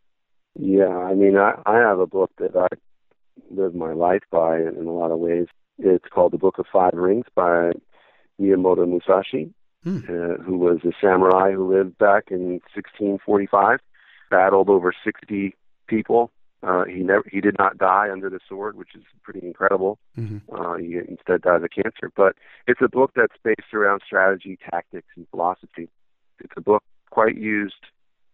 [0.58, 2.68] Yeah, I mean, I, I have a book that I
[3.50, 5.46] live my life by in a lot of ways.
[5.78, 7.72] It's called The Book of Five Rings by
[8.40, 9.52] Miyamoto Musashi,
[9.84, 9.98] hmm.
[9.98, 13.80] uh, who was a samurai who lived back in 1645,
[14.30, 15.54] battled over 60
[15.86, 16.30] people.
[16.66, 19.98] Uh, he never he did not die under the sword, which is pretty incredible.
[20.18, 20.52] Mm-hmm.
[20.52, 22.10] Uh, he instead died of cancer.
[22.16, 22.34] But
[22.66, 25.88] it's a book that's based around strategy, tactics, and philosophy.
[26.40, 27.74] It's a book quite used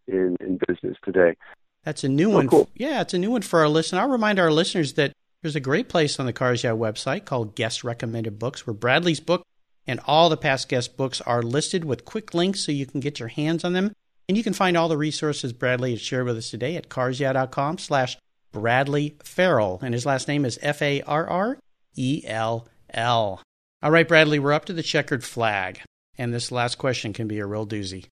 [0.09, 1.37] in in business today.
[1.85, 2.49] That's a new oh, one.
[2.49, 2.71] Cool.
[2.75, 4.01] Yeah, it's a new one for our listeners.
[4.01, 7.55] I'll remind our listeners that there's a great place on the Cars Yeah website called
[7.55, 9.45] Guest Recommended Books, where Bradley's book
[9.87, 13.19] and all the past guest books are listed with quick links so you can get
[13.19, 13.93] your hands on them.
[14.29, 17.79] And you can find all the resources Bradley has shared with us today at carsyeah.com
[17.79, 18.17] slash
[18.53, 19.81] Bradley Farrell.
[19.83, 21.59] And his last name is F A R R
[21.97, 23.43] E L L.
[23.83, 25.81] All right, Bradley, we're up to the checkered flag.
[26.19, 28.05] And this last question can be a real doozy.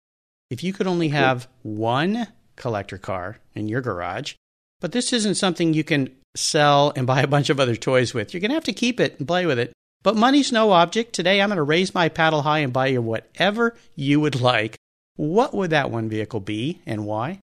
[0.50, 2.28] If you could only have one
[2.60, 4.36] collector car in your garage.
[4.80, 8.34] But this isn't something you can sell and buy a bunch of other toys with.
[8.34, 9.74] You're going to have to keep it and play with it.
[10.04, 11.14] But money's no object.
[11.14, 14.78] Today I'm going to raise my paddle high and buy you whatever you would like.
[15.20, 17.42] What would that one vehicle be and why?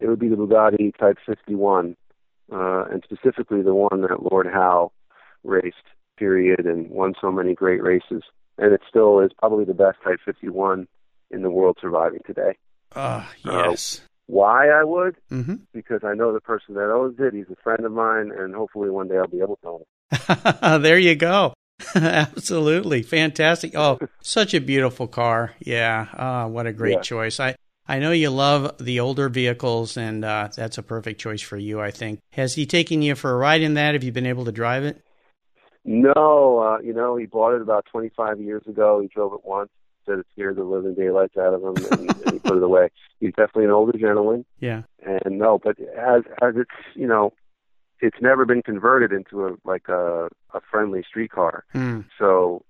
[0.00, 1.94] It would be the Bugatti Type 51,
[2.50, 4.92] uh, and specifically the one that Lord Howe
[5.44, 5.76] raced,
[6.16, 8.22] period, and won so many great races.
[8.56, 10.88] And it still is probably the best Type 51
[11.30, 12.56] in the world surviving today.
[12.96, 13.98] Ah, uh, yes.
[13.98, 15.56] Uh, why I would mm-hmm.
[15.74, 17.34] because I know the person that owns it.
[17.34, 20.82] He's a friend of mine, and hopefully one day I'll be able to own it.
[20.82, 21.52] there you go.
[21.94, 23.74] Absolutely fantastic.
[23.76, 25.52] Oh, such a beautiful car.
[25.60, 26.06] Yeah.
[26.16, 27.00] Oh, what a great yeah.
[27.00, 27.40] choice.
[27.40, 31.56] I I know you love the older vehicles, and uh, that's a perfect choice for
[31.56, 31.80] you.
[31.80, 32.20] I think.
[32.32, 33.94] Has he taken you for a ride in that?
[33.94, 35.02] Have you been able to drive it?
[35.84, 36.58] No.
[36.58, 39.00] Uh, you know, he bought it about 25 years ago.
[39.00, 39.70] He drove it once
[40.08, 42.90] said it scared the living daylights out of him, and, and he put it away.
[43.20, 44.44] He's definitely an older gentleman.
[44.60, 44.82] Yeah.
[45.04, 47.32] And no, but as as it's you know,
[48.00, 51.64] it's never been converted into a like a a friendly street car.
[51.74, 52.04] Mm.
[52.18, 52.64] So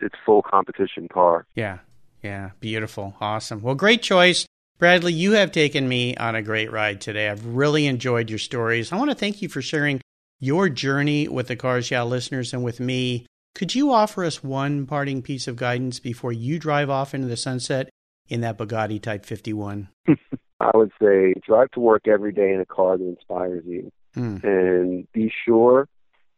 [0.00, 1.46] it's full competition car.
[1.54, 1.78] Yeah.
[2.22, 2.50] Yeah.
[2.60, 3.14] Beautiful.
[3.20, 3.62] Awesome.
[3.62, 4.46] Well, great choice.
[4.78, 7.28] Bradley, you have taken me on a great ride today.
[7.28, 8.92] I've really enjoyed your stories.
[8.92, 10.00] I want to thank you for sharing
[10.40, 13.26] your journey with the Cars Yeah listeners and with me.
[13.54, 17.36] Could you offer us one parting piece of guidance before you drive off into the
[17.36, 17.88] sunset
[18.28, 19.88] in that Bugatti Type 51?
[20.60, 23.92] I would say drive to work every day in a car that inspires you.
[24.14, 24.38] Hmm.
[24.42, 25.88] And be sure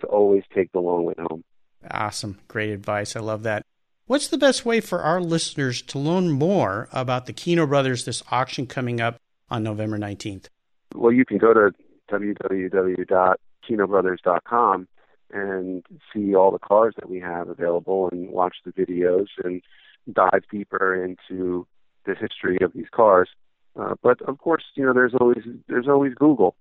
[0.01, 1.45] to always take the long way home.
[1.91, 2.39] Awesome.
[2.49, 3.17] Great advice.
[3.17, 3.65] I love that.
[4.07, 8.23] What's the best way for our listeners to learn more about the Keno Brothers, this
[8.31, 10.47] auction coming up on November 19th?
[10.95, 11.73] Well, you can go to
[12.11, 14.89] www.kenobrothers.com
[15.33, 19.61] and see all the cars that we have available and watch the videos and
[20.13, 21.67] dive deeper into
[22.05, 23.29] the history of these cars.
[23.79, 26.55] Uh, but of course, you know, there's always there's always Google,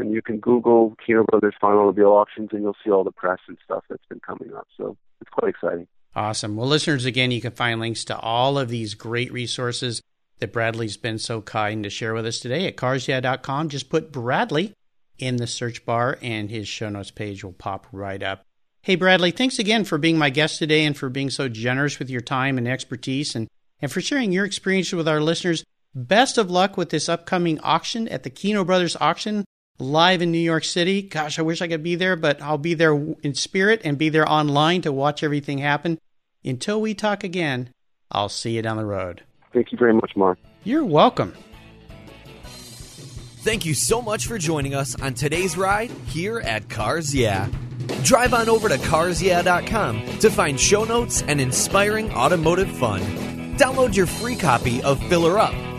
[0.00, 3.38] and you can Google Keno Brothers Final Reveal auctions, and you'll see all the press
[3.48, 4.66] and stuff that's been coming up.
[4.76, 5.86] So it's quite exciting.
[6.14, 6.56] Awesome.
[6.56, 10.02] Well, listeners, again, you can find links to all of these great resources
[10.40, 13.68] that Bradley's been so kind to share with us today at carsyeah.com.
[13.68, 14.74] Just put Bradley
[15.18, 18.44] in the search bar, and his show notes page will pop right up.
[18.82, 22.10] Hey, Bradley, thanks again for being my guest today and for being so generous with
[22.10, 23.48] your time and expertise and,
[23.80, 25.64] and for sharing your experience with our listeners.
[25.94, 29.44] Best of luck with this upcoming auction at the Keno Brothers Auction
[29.78, 31.02] live in New York City.
[31.02, 34.08] Gosh, I wish I could be there, but I'll be there in spirit and be
[34.08, 35.98] there online to watch everything happen.
[36.44, 37.70] Until we talk again,
[38.10, 39.22] I'll see you down the road.
[39.52, 40.38] Thank you very much, Mark.
[40.64, 41.34] You're welcome.
[43.44, 47.48] Thank you so much for joining us on today's ride here at Cars Yeah.
[48.04, 53.00] Drive on over to carsyeah.com to find show notes and inspiring automotive fun.
[53.56, 55.54] Download your free copy of Filler Up,